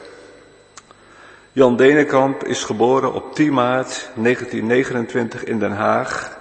Jan 1.54 1.76
Denenkamp 1.76 2.44
is 2.44 2.64
geboren 2.64 3.14
op 3.14 3.36
10 3.36 3.54
maart 3.54 4.10
1929 4.16 5.44
in 5.44 5.60
Den 5.60 5.72
Haag 5.72 6.38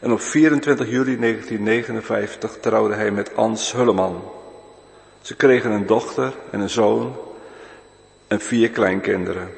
en 0.00 0.12
op 0.12 0.20
24 0.20 0.90
juli 0.90 1.18
1959 1.18 2.56
trouwde 2.60 2.94
hij 2.94 3.10
met 3.10 3.36
Ans 3.36 3.72
Hulleman. 3.72 4.22
Ze 5.20 5.36
kregen 5.36 5.70
een 5.70 5.86
dochter 5.86 6.34
en 6.50 6.60
een 6.60 6.70
zoon 6.70 7.16
en 8.26 8.40
vier 8.40 8.70
kleinkinderen. 8.70 9.50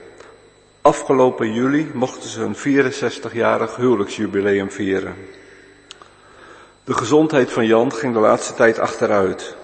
Afgelopen 0.80 1.52
juli 1.52 1.90
mochten 1.94 2.28
ze 2.28 2.42
een 2.42 2.92
64-jarig 2.92 3.76
huwelijksjubileum 3.76 4.70
vieren. 4.70 5.14
De 6.84 6.94
gezondheid 6.94 7.52
van 7.52 7.66
Jan 7.66 7.92
ging 7.92 8.12
de 8.12 8.20
laatste 8.20 8.54
tijd 8.54 8.78
achteruit. 8.78 9.56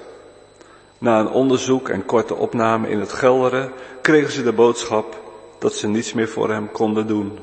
Na 0.99 1.21
een 1.21 1.31
onderzoek 1.31 1.89
en 1.89 2.05
korte 2.05 2.35
opname 2.35 2.89
in 2.89 3.01
het 3.01 3.13
Gelderen 3.13 3.73
kregen 4.01 4.33
ze 4.33 4.43
de 4.43 4.53
boodschap 4.53 5.21
dat 5.59 5.75
ze 5.75 5.89
niets 5.89 6.13
meer 6.13 6.29
voor 6.29 6.51
hem 6.51 6.71
konden 6.71 7.07
doen. 7.07 7.39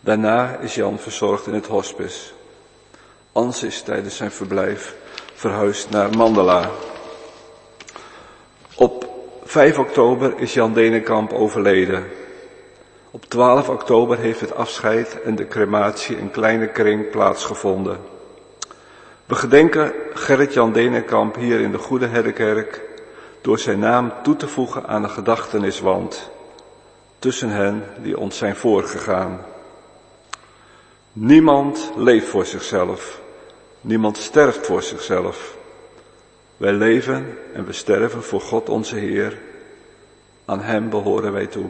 Daarna 0.00 0.56
is 0.56 0.74
Jan 0.74 0.98
verzorgd 0.98 1.46
in 1.46 1.54
het 1.54 1.66
hospice. 1.66 2.30
Ans 3.32 3.62
is 3.62 3.82
tijdens 3.82 4.16
zijn 4.16 4.30
verblijf 4.30 4.96
verhuisd 5.34 5.90
naar 5.90 6.16
Mandela. 6.16 6.70
Op 8.74 9.08
5 9.44 9.78
oktober 9.78 10.38
is 10.38 10.54
Jan 10.54 10.72
Denenkamp 10.72 11.32
overleden. 11.32 12.04
Op 13.10 13.24
12 13.24 13.68
oktober 13.68 14.18
heeft 14.18 14.40
het 14.40 14.54
afscheid 14.54 15.22
en 15.22 15.34
de 15.34 15.46
crematie 15.46 16.16
in 16.16 16.30
kleine 16.30 16.68
kring 16.68 17.10
plaatsgevonden. 17.10 17.98
We 19.30 19.36
gedenken 19.36 19.92
Gerrit-Jan 20.14 20.72
Denenkamp 20.72 21.34
hier 21.34 21.60
in 21.60 21.72
de 21.72 21.78
Goede 21.78 22.06
Herderkerk 22.06 22.80
door 23.40 23.58
zijn 23.58 23.78
naam 23.78 24.12
toe 24.22 24.36
te 24.36 24.48
voegen 24.48 24.86
aan 24.86 25.02
de 25.02 25.08
gedachteniswand 25.08 26.30
tussen 27.18 27.48
hen 27.48 27.84
die 28.02 28.18
ons 28.18 28.36
zijn 28.36 28.56
voorgegaan. 28.56 29.40
Niemand 31.12 31.92
leeft 31.96 32.26
voor 32.26 32.46
zichzelf. 32.46 33.20
Niemand 33.80 34.16
sterft 34.16 34.66
voor 34.66 34.82
zichzelf. 34.82 35.56
Wij 36.56 36.72
leven 36.72 37.38
en 37.54 37.66
we 37.66 37.72
sterven 37.72 38.22
voor 38.22 38.40
God 38.40 38.68
onze 38.68 38.96
Heer. 38.96 39.38
Aan 40.44 40.60
Hem 40.60 40.88
behoren 40.88 41.32
wij 41.32 41.46
toe. 41.46 41.68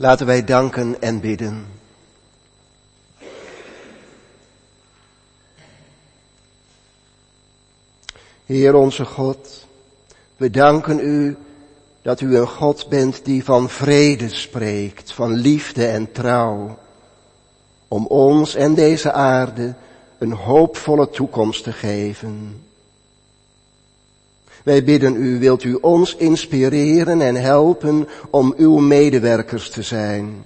Laten 0.00 0.26
wij 0.26 0.44
danken 0.44 1.00
en 1.00 1.20
bidden. 1.20 1.66
Heer 8.46 8.74
onze 8.74 9.04
God, 9.04 9.66
we 10.36 10.50
danken 10.50 10.98
u 11.00 11.36
dat 12.02 12.20
u 12.20 12.36
een 12.36 12.46
God 12.46 12.88
bent 12.88 13.24
die 13.24 13.44
van 13.44 13.68
vrede 13.68 14.28
spreekt, 14.28 15.12
van 15.12 15.32
liefde 15.32 15.86
en 15.86 16.12
trouw, 16.12 16.78
om 17.88 18.06
ons 18.06 18.54
en 18.54 18.74
deze 18.74 19.12
aarde 19.12 19.74
een 20.18 20.32
hoopvolle 20.32 21.10
toekomst 21.10 21.62
te 21.62 21.72
geven. 21.72 22.64
Wij 24.64 24.84
bidden 24.84 25.16
u, 25.16 25.38
wilt 25.38 25.64
u 25.64 25.74
ons 25.74 26.16
inspireren 26.16 27.20
en 27.20 27.34
helpen 27.34 28.08
om 28.30 28.54
uw 28.56 28.76
medewerkers 28.78 29.70
te 29.70 29.82
zijn. 29.82 30.42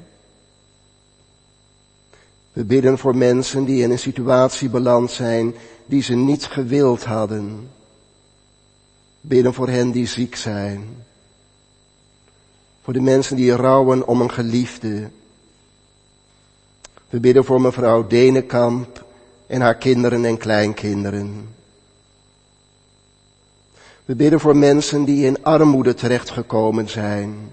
We 2.53 2.65
bidden 2.65 2.99
voor 2.99 3.17
mensen 3.17 3.65
die 3.65 3.83
in 3.83 3.91
een 3.91 3.99
situatie 3.99 4.69
beland 4.69 5.11
zijn 5.11 5.55
die 5.87 6.03
ze 6.03 6.15
niet 6.15 6.45
gewild 6.45 7.05
hadden. 7.05 7.71
Bidden 9.21 9.55
voor 9.55 9.69
hen 9.69 9.91
die 9.91 10.07
ziek 10.07 10.37
zijn. 10.37 10.89
Voor 12.83 12.93
de 12.93 13.01
mensen 13.01 13.37
die 13.37 13.53
rouwen 13.53 14.07
om 14.07 14.21
een 14.21 14.33
geliefde. 14.33 15.11
We 17.09 17.21
bidden 17.21 17.45
voor 17.45 17.61
mevrouw 17.61 18.07
Denenkamp 18.07 19.05
en 19.47 19.61
haar 19.61 19.77
kinderen 19.77 20.25
en 20.25 20.37
kleinkinderen. 20.37 21.49
We 24.05 24.15
bidden 24.15 24.41
voor 24.41 24.57
mensen 24.57 25.05
die 25.05 25.27
in 25.27 25.43
armoede 25.43 25.95
terechtgekomen 25.95 26.89
zijn. 26.89 27.51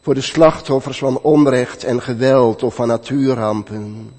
Voor 0.00 0.14
de 0.14 0.20
slachtoffers 0.20 0.98
van 0.98 1.20
onrecht 1.20 1.84
en 1.84 2.02
geweld 2.02 2.62
of 2.62 2.74
van 2.74 2.88
natuurrampen. 2.88 4.12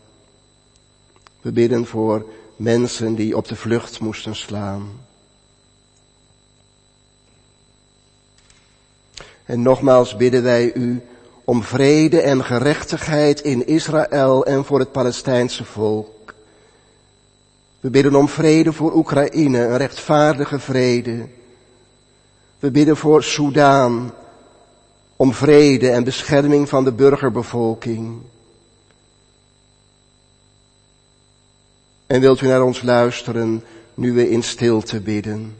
We 1.41 1.51
bidden 1.51 1.85
voor 1.85 2.25
mensen 2.55 3.15
die 3.15 3.37
op 3.37 3.47
de 3.47 3.55
vlucht 3.55 3.99
moesten 3.99 4.35
slaan. 4.35 4.89
En 9.45 9.61
nogmaals 9.61 10.15
bidden 10.15 10.43
wij 10.43 10.73
u 10.73 11.01
om 11.43 11.63
vrede 11.63 12.21
en 12.21 12.43
gerechtigheid 12.43 13.41
in 13.41 13.67
Israël 13.67 14.45
en 14.45 14.65
voor 14.65 14.79
het 14.79 14.91
Palestijnse 14.91 15.65
volk. 15.65 16.22
We 17.83 17.89
bidden 17.89 18.15
om 18.15 18.29
vrede 18.29 18.73
voor 18.73 18.95
Oekraïne, 18.95 19.59
een 19.59 19.77
rechtvaardige 19.77 20.59
vrede. 20.59 21.27
We 22.59 22.71
bidden 22.71 22.97
voor 22.97 23.23
Soudaan, 23.23 24.13
om 25.15 25.33
vrede 25.33 25.89
en 25.89 26.03
bescherming 26.03 26.69
van 26.69 26.83
de 26.83 26.91
burgerbevolking. 26.91 28.21
En 32.07 32.21
wilt 32.21 32.41
u 32.41 32.47
naar 32.47 32.63
ons 32.63 32.81
luisteren, 32.81 33.63
nu 33.93 34.13
we 34.13 34.29
in 34.29 34.43
stilte 34.43 35.01
bidden. 35.01 35.55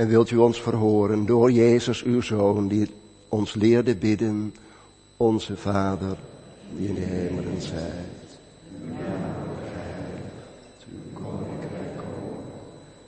En 0.00 0.08
wilt 0.08 0.30
u 0.30 0.36
ons 0.36 0.62
verhoren 0.62 1.26
door 1.26 1.52
Jezus 1.52 2.02
uw 2.02 2.20
Zoon, 2.20 2.68
die 2.68 2.90
ons 3.28 3.54
leerde 3.54 3.96
bidden, 3.96 4.54
onze 5.16 5.56
Vader, 5.56 6.16
die 6.76 6.88
in 6.88 6.94
de 6.94 7.00
hemelen 7.00 7.62
zijt. 7.62 8.28
Uw 10.92 11.12
koninkrijk 11.12 11.96
komen, 11.96 12.44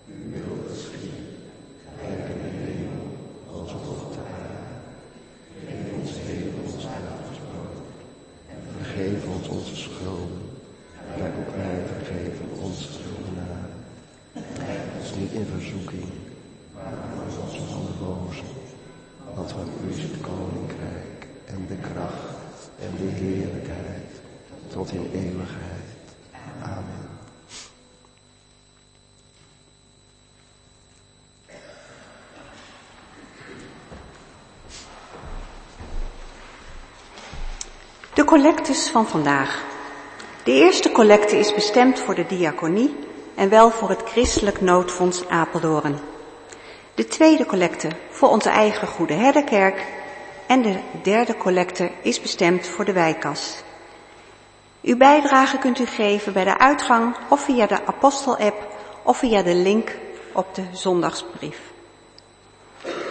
uw 0.06 0.30
wil 0.32 0.56
geschieden, 0.68 1.24
gelijk 2.00 2.28
in 2.28 2.40
de 2.42 2.70
hemel 2.70 3.06
als 3.52 3.72
op 3.72 4.12
de 4.12 4.18
aarde. 4.18 4.76
Geef 5.66 6.00
ons 6.00 6.10
heden 6.26 6.52
ons 6.64 6.82
dagelijks 6.82 7.40
brood 7.48 7.78
en 8.48 8.60
vergeef 8.76 9.26
ons 9.36 9.48
onze 9.48 9.76
schulden, 9.76 10.42
gelijk 11.14 11.34
ook 11.40 11.54
wij 11.56 11.82
vergeven 11.94 12.46
onze 12.62 12.86
schuldenaren. 12.92 13.76
Leid 14.58 14.88
ons 15.00 15.14
niet 15.20 15.32
in 15.32 15.46
verzoeking, 15.56 16.10
maar 16.74 16.92
ons 17.44 17.56
van 17.72 17.86
de 17.86 18.04
boze. 18.04 18.42
Want 19.34 19.52
van 19.52 19.68
u 19.84 19.90
is 19.90 20.02
het 20.02 20.20
koninkrijk 20.20 21.26
en 21.44 21.66
de 21.68 21.76
kracht 21.76 22.70
en 22.78 22.90
de 22.96 23.10
heerlijkheid 23.12 24.10
tot 24.68 24.92
in 24.92 25.10
eeuwigheid. 25.12 25.90
Amen. 26.62 27.10
De 38.22 38.28
collectes 38.28 38.88
van 38.88 39.06
vandaag. 39.06 39.64
De 40.44 40.52
eerste 40.52 40.92
collecte 40.92 41.38
is 41.38 41.54
bestemd 41.54 41.98
voor 41.98 42.14
de 42.14 42.26
diaconie 42.26 42.96
en 43.34 43.48
wel 43.48 43.70
voor 43.70 43.88
het 43.88 44.02
Christelijk 44.04 44.60
Noodfonds 44.60 45.28
Apeldoorn. 45.28 45.98
De 46.94 47.04
tweede 47.04 47.46
collecte 47.46 47.88
voor 48.10 48.28
onze 48.28 48.48
eigen 48.48 48.88
Goede 48.88 49.12
Herderkerk 49.12 49.86
en 50.46 50.62
de 50.62 50.78
derde 51.02 51.36
collecte 51.36 51.90
is 52.02 52.20
bestemd 52.20 52.66
voor 52.66 52.84
de 52.84 52.92
wijkas. 52.92 53.62
Uw 54.82 54.96
bijdrage 54.96 55.58
kunt 55.58 55.78
u 55.78 55.86
geven 55.86 56.32
bij 56.32 56.44
de 56.44 56.58
uitgang 56.58 57.16
of 57.28 57.40
via 57.40 57.66
de 57.66 57.86
Apostel-app 57.86 58.66
of 59.02 59.18
via 59.18 59.42
de 59.42 59.54
link 59.54 59.96
op 60.32 60.54
de 60.54 60.64
zondagsbrief. 60.72 61.60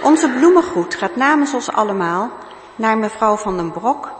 Onze 0.03 0.29
bloemengroet 0.29 0.95
gaat 0.95 1.15
namens 1.15 1.53
ons 1.53 1.71
allemaal 1.71 2.31
naar 2.75 2.97
mevrouw 2.97 3.35
van 3.35 3.57
den 3.57 3.71
Brok, 3.71 4.19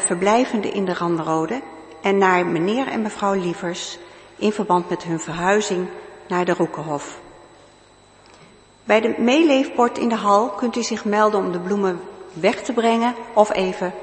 verblijvende 0.00 0.70
in 0.70 0.84
de 0.84 0.94
Randerode, 0.94 1.60
en 2.02 2.18
naar 2.18 2.46
meneer 2.46 2.86
en 2.86 3.02
mevrouw 3.02 3.34
Lievers 3.34 3.98
in 4.36 4.52
verband 4.52 4.88
met 4.88 5.02
hun 5.02 5.20
verhuizing 5.20 5.88
naar 6.28 6.44
de 6.44 6.54
Roekenhof. 6.54 7.20
Bij 8.84 9.00
de 9.00 9.14
meeleefbord 9.18 9.98
in 9.98 10.08
de 10.08 10.14
hal 10.14 10.48
kunt 10.48 10.76
u 10.76 10.82
zich 10.82 11.04
melden 11.04 11.40
om 11.40 11.52
de 11.52 11.60
bloemen 11.60 12.00
weg 12.32 12.62
te 12.62 12.72
brengen 12.72 13.14
of 13.34 13.52
even 13.52 13.94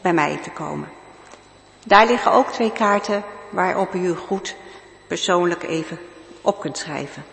bij 0.00 0.12
mij 0.12 0.38
te 0.42 0.50
komen. 0.50 0.88
Daar 1.86 2.06
liggen 2.06 2.32
ook 2.32 2.50
twee 2.50 2.72
kaarten 2.72 3.24
waarop 3.50 3.94
u 3.94 4.14
goed 4.14 4.56
persoonlijk 5.06 5.62
even 5.62 5.98
op 6.40 6.60
kunt 6.60 6.78
schrijven. 6.78 7.24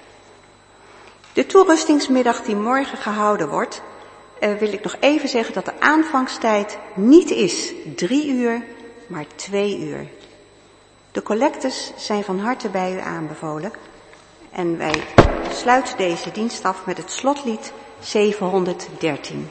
De 1.33 1.45
toerustingsmiddag 1.45 2.41
die 2.41 2.55
morgen 2.55 2.97
gehouden 2.97 3.49
wordt, 3.49 3.81
uh, 4.45 4.57
wil 4.57 4.73
ik 4.73 4.83
nog 4.83 4.95
even 4.99 5.29
zeggen 5.29 5.53
dat 5.53 5.65
de 5.65 5.79
aanvangstijd 5.79 6.77
niet 6.93 7.31
is 7.31 7.73
drie 7.95 8.27
uur, 8.27 8.63
maar 9.07 9.25
twee 9.35 9.79
uur. 9.79 10.07
De 11.11 11.21
collectes 11.21 11.91
zijn 11.97 12.23
van 12.23 12.39
harte 12.39 12.69
bij 12.69 12.93
u 12.93 12.99
aanbevolen. 12.99 13.71
En 14.51 14.77
wij 14.77 15.03
sluiten 15.51 15.97
deze 15.97 16.31
dienst 16.31 16.65
af 16.65 16.85
met 16.85 16.97
het 16.97 17.11
slotlied 17.11 17.71
713. 17.99 19.47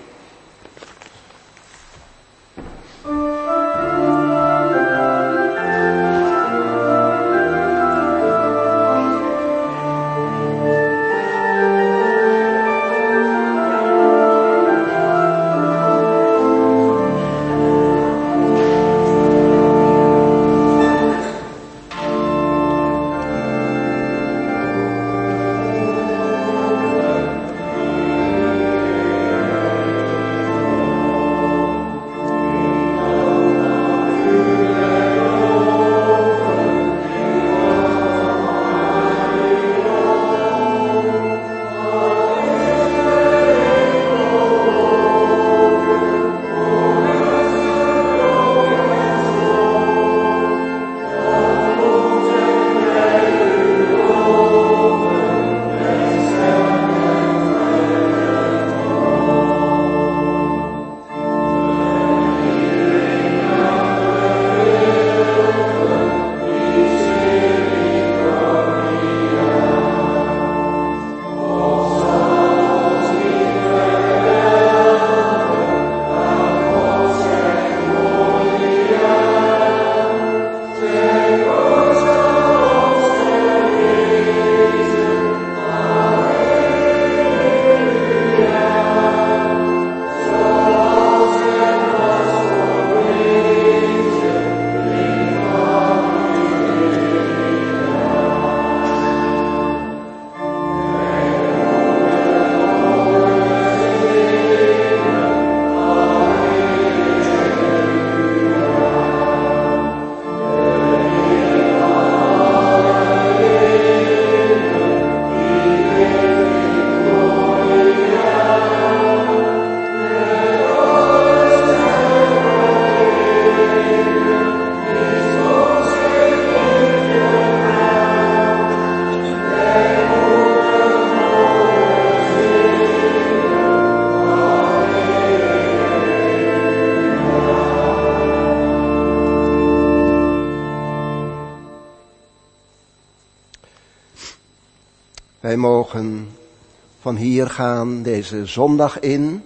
Van 147.01 147.17
hier 147.17 147.51
gaan 147.51 148.03
deze 148.03 148.47
zondag 148.47 149.01
in 149.01 149.43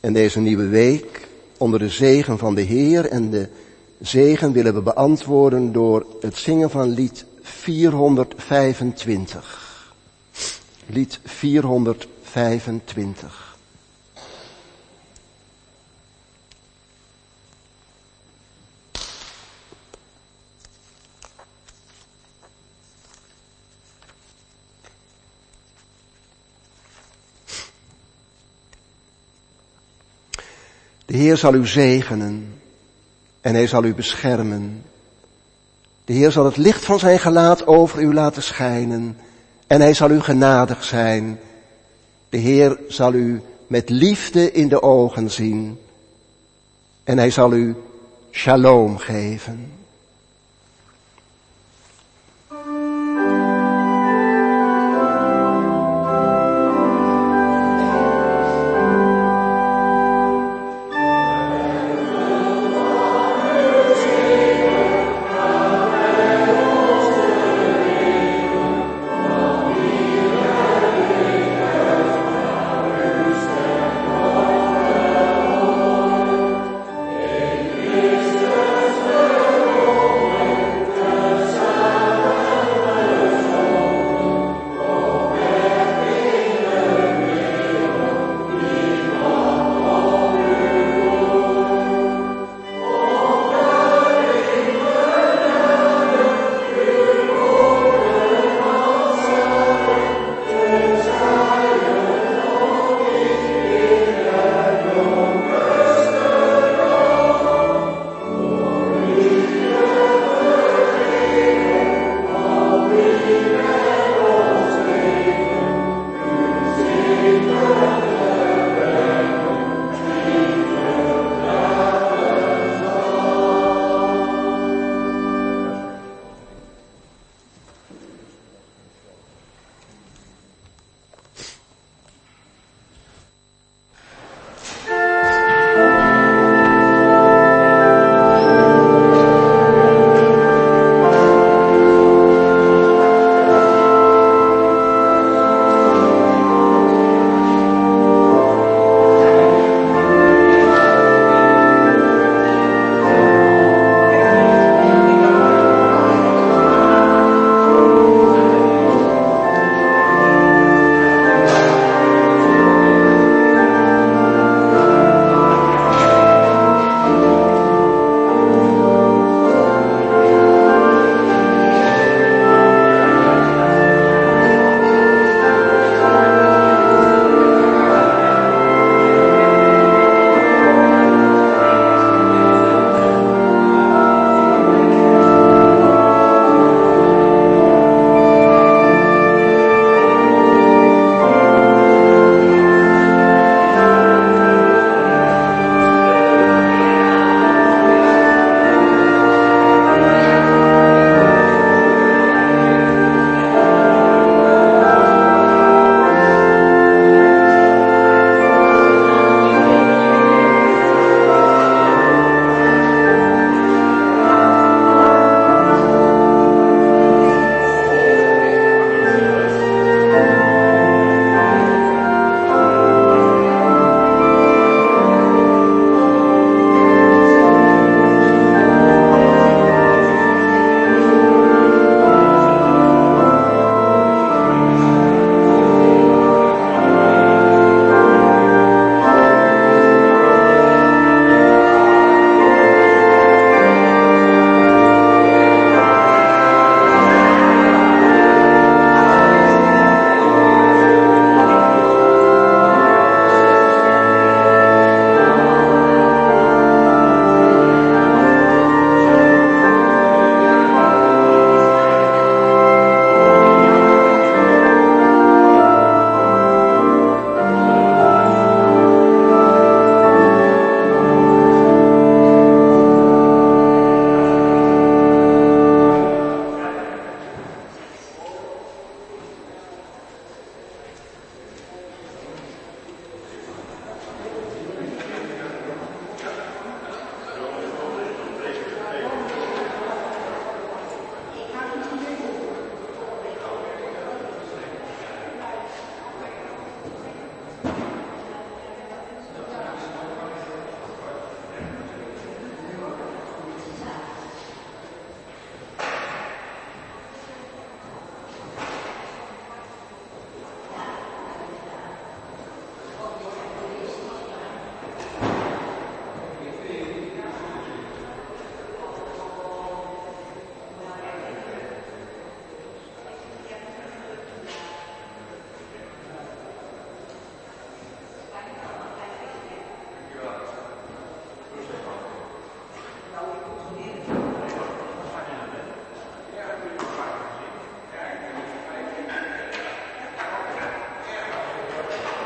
en 0.00 0.12
deze 0.12 0.40
nieuwe 0.40 0.66
week 0.66 1.28
onder 1.58 1.78
de 1.78 1.88
zegen 1.88 2.38
van 2.38 2.54
de 2.54 2.60
Heer 2.60 3.06
en 3.06 3.30
de 3.30 3.48
zegen 4.00 4.52
willen 4.52 4.74
we 4.74 4.82
beantwoorden 4.82 5.72
door 5.72 6.06
het 6.20 6.36
zingen 6.36 6.70
van 6.70 6.88
lied 6.88 7.24
425. 7.42 9.92
Lied 10.86 11.20
425. 11.24 13.47
De 31.18 31.24
Heer 31.24 31.36
zal 31.36 31.54
u 31.54 31.66
zegenen 31.66 32.60
en 33.40 33.54
hij 33.54 33.66
zal 33.66 33.84
u 33.84 33.94
beschermen. 33.94 34.82
De 36.04 36.12
Heer 36.12 36.32
zal 36.32 36.44
het 36.44 36.56
licht 36.56 36.84
van 36.84 36.98
zijn 36.98 37.18
gelaat 37.18 37.66
over 37.66 38.02
u 38.02 38.14
laten 38.14 38.42
schijnen 38.42 39.16
en 39.66 39.80
hij 39.80 39.94
zal 39.94 40.10
u 40.10 40.20
genadig 40.20 40.84
zijn. 40.84 41.38
De 42.28 42.36
Heer 42.36 42.80
zal 42.88 43.12
u 43.12 43.40
met 43.66 43.90
liefde 43.90 44.52
in 44.52 44.68
de 44.68 44.82
ogen 44.82 45.30
zien 45.30 45.78
en 47.04 47.18
hij 47.18 47.30
zal 47.30 47.52
u 47.52 47.76
shalom 48.30 48.98
geven. 48.98 49.77